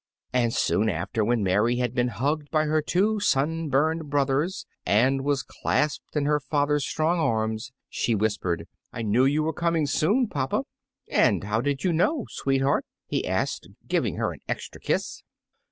And 0.33 0.51
soon 0.51 0.89
after, 0.89 1.23
when 1.23 1.43
Mary 1.43 1.75
had 1.75 1.93
been 1.93 2.07
hugged 2.07 2.49
by 2.49 2.65
her 2.65 2.81
two 2.81 3.19
sunburned 3.19 4.09
brothers 4.09 4.65
and 4.83 5.23
was 5.23 5.43
clasped 5.43 6.15
in 6.15 6.25
her 6.25 6.39
father's 6.39 6.83
strong 6.83 7.19
arms, 7.19 7.71
she 7.87 8.15
whispered, 8.15 8.67
"I 8.91 9.03
knew 9.03 9.25
you 9.25 9.43
were 9.43 9.53
coming 9.53 9.85
soon, 9.85 10.27
papa." 10.27 10.63
"And 11.07 11.43
how 11.43 11.61
did 11.61 11.83
you 11.83 11.93
know, 11.93 12.25
sweetheart?" 12.31 12.87
he 13.05 13.27
asked, 13.27 13.69
giving 13.87 14.15
her 14.15 14.31
an 14.33 14.39
extra 14.47 14.81
kiss. 14.81 15.21